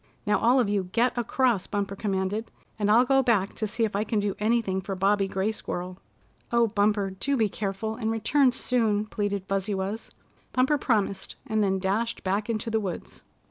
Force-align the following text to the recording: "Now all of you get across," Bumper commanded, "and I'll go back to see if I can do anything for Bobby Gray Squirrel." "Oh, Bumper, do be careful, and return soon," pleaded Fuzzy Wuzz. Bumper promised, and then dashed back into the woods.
"Now 0.25 0.39
all 0.39 0.59
of 0.59 0.67
you 0.67 0.85
get 0.85 1.15
across," 1.15 1.67
Bumper 1.67 1.95
commanded, 1.95 2.49
"and 2.79 2.89
I'll 2.89 3.05
go 3.05 3.21
back 3.21 3.53
to 3.53 3.67
see 3.67 3.83
if 3.85 3.95
I 3.95 4.03
can 4.03 4.19
do 4.19 4.35
anything 4.39 4.81
for 4.81 4.95
Bobby 4.95 5.27
Gray 5.27 5.51
Squirrel." 5.51 5.99
"Oh, 6.51 6.65
Bumper, 6.69 7.11
do 7.11 7.37
be 7.37 7.47
careful, 7.47 7.97
and 7.97 8.09
return 8.09 8.51
soon," 8.51 9.05
pleaded 9.05 9.45
Fuzzy 9.47 9.75
Wuzz. 9.75 10.11
Bumper 10.53 10.79
promised, 10.79 11.35
and 11.45 11.63
then 11.63 11.77
dashed 11.77 12.23
back 12.23 12.49
into 12.49 12.71
the 12.71 12.79
woods. 12.79 13.23